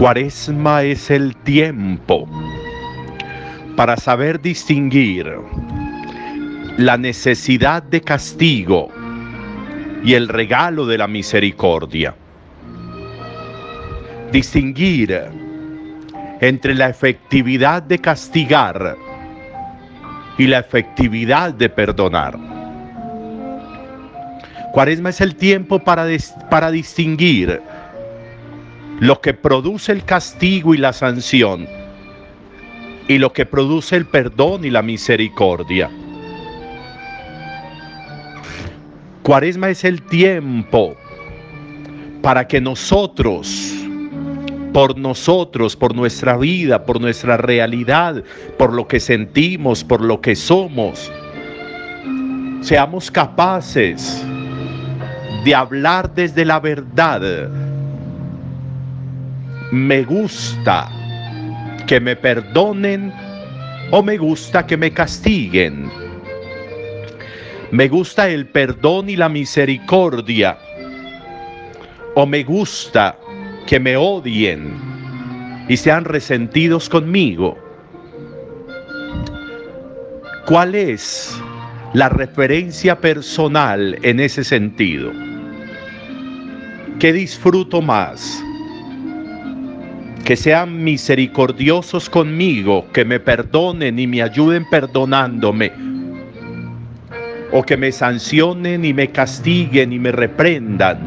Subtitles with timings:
[0.00, 2.26] Cuaresma es el tiempo
[3.76, 5.30] para saber distinguir
[6.78, 8.88] la necesidad de castigo
[10.02, 12.14] y el regalo de la misericordia.
[14.32, 15.20] Distinguir
[16.40, 18.96] entre la efectividad de castigar
[20.38, 22.38] y la efectividad de perdonar.
[24.72, 26.06] Cuaresma es el tiempo para,
[26.48, 27.60] para distinguir
[29.00, 31.66] lo que produce el castigo y la sanción
[33.08, 35.90] y lo que produce el perdón y la misericordia.
[39.22, 40.94] Cuaresma es el tiempo
[42.20, 43.72] para que nosotros,
[44.74, 48.22] por nosotros, por nuestra vida, por nuestra realidad,
[48.58, 51.10] por lo que sentimos, por lo que somos,
[52.60, 54.22] seamos capaces
[55.42, 57.69] de hablar desde la verdad.
[59.72, 60.90] Me gusta
[61.86, 63.12] que me perdonen
[63.90, 65.90] o me gusta que me castiguen
[67.72, 70.58] me gusta el perdón y la misericordia.
[72.16, 73.16] O me gusta
[73.66, 74.74] que me odien
[75.68, 77.56] y sean resentidos conmigo.
[80.46, 81.40] ¿Cuál es
[81.92, 85.12] la referencia personal en ese sentido?
[86.98, 88.42] ¿Qué disfruto más?
[90.24, 95.72] Que sean misericordiosos conmigo, que me perdonen y me ayuden perdonándome
[97.52, 100.98] o que me sancionen y me castiguen y me reprendan,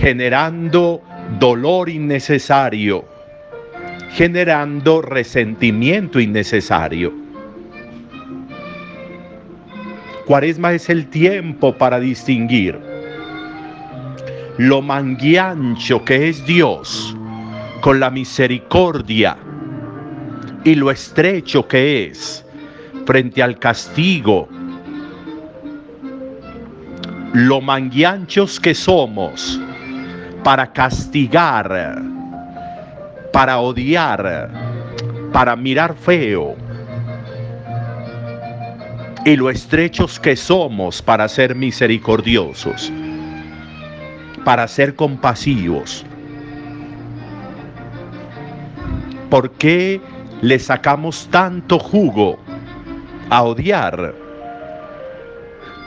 [0.00, 1.02] generando
[1.38, 3.04] dolor innecesario,
[4.12, 7.12] generando resentimiento innecesario.
[10.26, 12.89] Cuaresma es el tiempo para distinguir
[14.60, 17.16] lo manguiancho que es Dios
[17.80, 19.34] con la misericordia
[20.64, 22.44] y lo estrecho que es
[23.06, 24.50] frente al castigo,
[27.32, 29.58] lo manguianchos que somos
[30.44, 32.02] para castigar,
[33.32, 34.50] para odiar,
[35.32, 36.54] para mirar feo,
[39.24, 42.92] y lo estrechos que somos para ser misericordiosos,
[44.44, 46.04] para ser compasivos.
[49.28, 50.00] ¿Por qué
[50.42, 52.38] le sacamos tanto jugo
[53.28, 54.14] a odiar?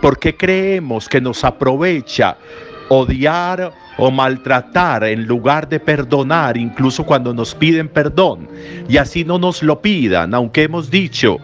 [0.02, 2.38] ¿Por qué creemos que nos aprovecha
[2.90, 8.48] odiar o maltratar en lugar de perdonar, incluso cuando nos piden perdón?
[8.88, 11.38] Y así no nos lo pidan, aunque hemos dicho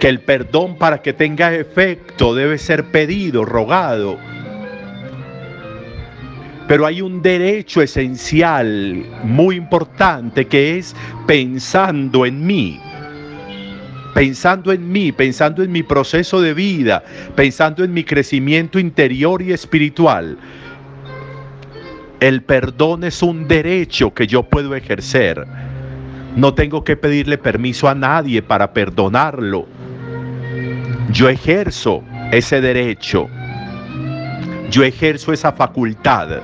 [0.00, 4.16] que el perdón para que tenga efecto debe ser pedido, rogado.
[6.70, 10.94] Pero hay un derecho esencial muy importante que es
[11.26, 12.80] pensando en mí
[14.14, 17.02] pensando en mí, pensando en mi proceso de vida,
[17.34, 20.38] pensando en mi crecimiento interior y espiritual.
[22.20, 25.44] El perdón es un derecho que yo puedo ejercer.
[26.36, 29.66] No tengo que pedirle permiso a nadie para perdonarlo.
[31.10, 33.28] Yo ejerzo ese derecho.
[34.70, 36.40] Yo ejerzo esa facultad.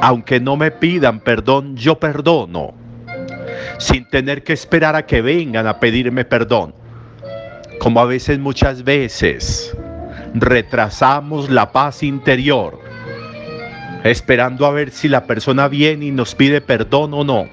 [0.00, 2.74] Aunque no me pidan perdón, yo perdono
[3.78, 6.74] sin tener que esperar a que vengan a pedirme perdón.
[7.80, 9.76] Como a veces, muchas veces,
[10.34, 12.78] retrasamos la paz interior,
[14.04, 17.46] esperando a ver si la persona viene y nos pide perdón o no.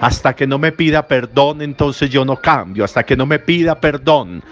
[0.00, 2.84] Hasta que no me pida perdón, entonces yo no cambio.
[2.84, 4.42] Hasta que no me pida perdón,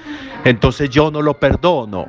[0.45, 2.07] entonces yo no lo perdono.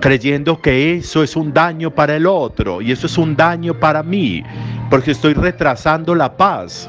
[0.00, 4.02] Creyendo que eso es un daño para el otro y eso es un daño para
[4.02, 4.42] mí
[4.88, 6.88] porque estoy retrasando la paz,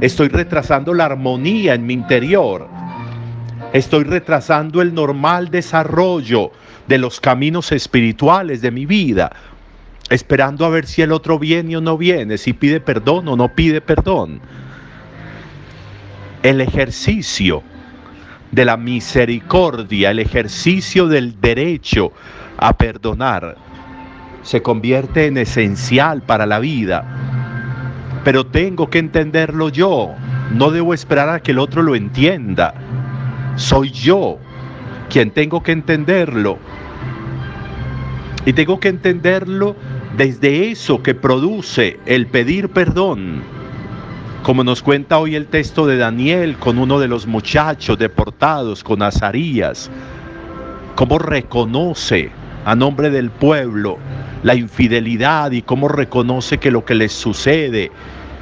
[0.00, 2.68] estoy retrasando la armonía en mi interior,
[3.72, 6.50] estoy retrasando el normal desarrollo
[6.88, 9.30] de los caminos espirituales de mi vida,
[10.10, 13.54] esperando a ver si el otro viene o no viene, si pide perdón o no
[13.54, 14.40] pide perdón.
[16.42, 17.62] El ejercicio
[18.50, 22.12] de la misericordia, el ejercicio del derecho
[22.56, 23.56] a perdonar,
[24.42, 27.04] se convierte en esencial para la vida.
[28.24, 30.14] Pero tengo que entenderlo yo.
[30.52, 32.74] No debo esperar a que el otro lo entienda.
[33.56, 34.38] Soy yo
[35.10, 36.58] quien tengo que entenderlo.
[38.46, 39.76] Y tengo que entenderlo
[40.16, 43.42] desde eso que produce el pedir perdón.
[44.42, 49.02] Como nos cuenta hoy el texto de Daniel con uno de los muchachos deportados, con
[49.02, 49.90] Azarías.
[50.94, 52.30] Cómo reconoce
[52.64, 53.98] a nombre del pueblo
[54.42, 57.90] la infidelidad y cómo reconoce que lo que les sucede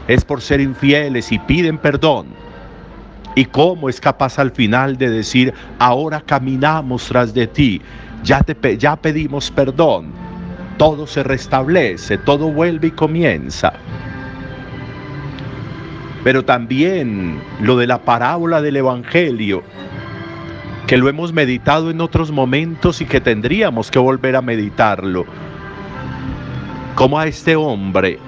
[0.06, 2.26] es por ser infieles y piden perdón.
[3.34, 7.82] Y cómo es capaz al final de decir, ahora caminamos tras de ti,
[8.22, 8.44] ya,
[8.78, 10.12] ya pedimos perdón,
[10.78, 13.72] todo se restablece, todo vuelve y comienza.
[16.26, 19.62] Pero también lo de la parábola del Evangelio,
[20.88, 25.25] que lo hemos meditado en otros momentos y que tendríamos que volver a meditarlo.
[26.96, 28.19] Como a este hombre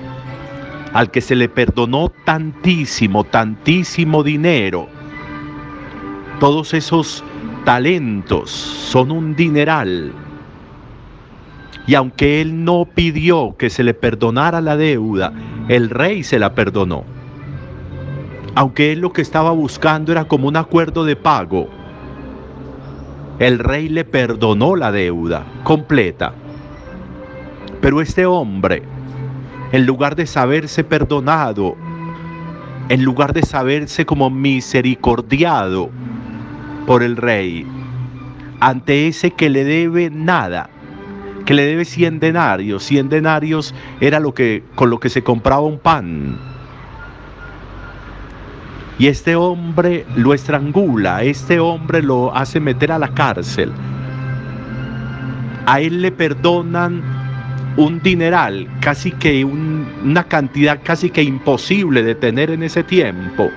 [0.92, 4.86] al que se le perdonó tantísimo, tantísimo dinero,
[6.38, 7.24] todos esos
[7.64, 10.12] talentos son un dineral.
[11.88, 15.32] Y aunque él no pidió que se le perdonara la deuda,
[15.66, 17.17] el rey se la perdonó.
[18.58, 21.68] Aunque él lo que estaba buscando era como un acuerdo de pago,
[23.38, 26.32] el rey le perdonó la deuda completa.
[27.80, 28.82] Pero este hombre,
[29.70, 31.76] en lugar de saberse perdonado,
[32.88, 35.90] en lugar de saberse como misericordiado
[36.84, 37.64] por el rey,
[38.58, 40.68] ante ese que le debe nada,
[41.46, 45.62] que le debe 100 denarios, 100 denarios era lo que con lo que se compraba
[45.62, 46.47] un pan.
[48.98, 53.72] Y este hombre lo estrangula, este hombre lo hace meter a la cárcel.
[55.66, 57.02] A él le perdonan
[57.76, 63.48] un dineral, casi que una cantidad casi que imposible de tener en ese tiempo.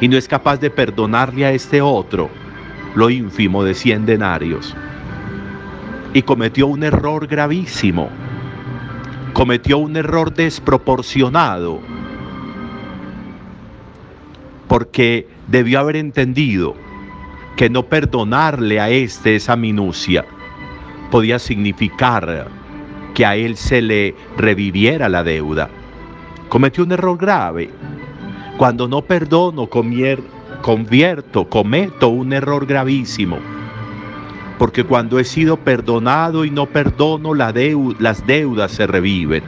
[0.00, 2.30] Y no es capaz de perdonarle a este otro
[2.94, 4.74] lo ínfimo de 100 denarios.
[6.14, 8.08] Y cometió un error gravísimo.
[9.34, 11.97] Cometió un error desproporcionado.
[14.68, 16.74] Porque debió haber entendido
[17.56, 20.24] que no perdonarle a este esa minucia
[21.10, 22.46] podía significar
[23.14, 25.68] que a él se le reviviera la deuda.
[26.48, 27.70] Cometió un error grave.
[28.56, 33.38] Cuando no perdono, convierto, cometo un error gravísimo.
[34.58, 37.54] Porque cuando he sido perdonado y no perdono, las
[38.26, 39.42] deudas se reviven.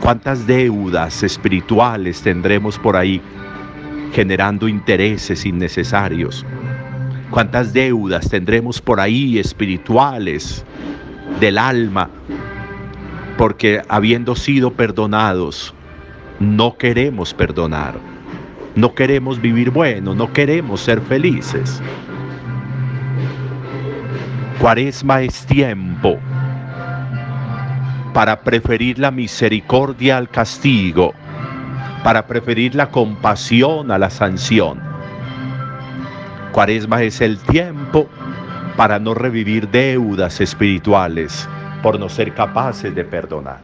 [0.00, 3.20] ¿Cuántas deudas espirituales tendremos por ahí
[4.12, 6.44] generando intereses innecesarios?
[7.30, 10.64] ¿Cuántas deudas tendremos por ahí espirituales
[11.40, 12.08] del alma,
[13.36, 15.74] porque habiendo sido perdonados,
[16.40, 17.98] no queremos perdonar,
[18.74, 21.82] no queremos vivir bueno, no queremos ser felices.
[24.60, 26.18] Cuaresma es tiempo
[28.14, 31.12] para preferir la misericordia al castigo,
[32.06, 34.80] para preferir la compasión a la sanción.
[36.52, 38.06] Cuaresma es el tiempo
[38.76, 41.48] para no revivir deudas espirituales
[41.82, 43.58] por no ser capaces de perdonar.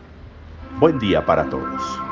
[0.81, 2.12] Buen día para todos.